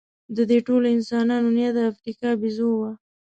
د 0.35 0.37
دې 0.49 0.59
ټولو 0.67 0.85
انسانانو 0.97 1.47
نیا 1.57 1.69
د 1.75 1.79
افریقا 1.91 2.29
بیزو 2.41 2.69
وه. 2.79 2.91